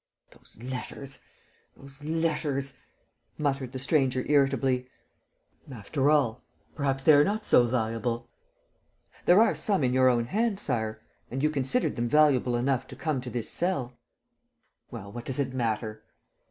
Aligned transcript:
"Those 0.31 0.59
letters, 0.63 1.19
those 1.77 2.03
letters!" 2.03 2.73
muttered 3.37 3.71
the 3.71 3.77
stranger 3.77 4.25
irritably. 4.27 4.87
"After 5.71 6.09
all, 6.09 6.43
perhaps 6.73 7.03
they 7.03 7.13
are 7.13 7.23
not 7.23 7.45
so 7.45 7.67
valuable...." 7.67 8.27
"There 9.27 9.39
are 9.39 9.53
some 9.53 9.83
in 9.83 9.93
your 9.93 10.09
own 10.09 10.25
hand, 10.25 10.59
Sire; 10.59 11.03
and 11.29 11.43
you 11.43 11.51
considered 11.51 11.97
them 11.97 12.09
valuable 12.09 12.55
enough 12.55 12.87
to 12.87 12.95
come 12.95 13.21
to 13.21 13.29
this 13.29 13.51
cell...." 13.51 13.95
"Well, 14.89 15.11
what 15.11 15.25
does 15.25 15.37
it 15.37 15.53
matter?" 15.53 16.01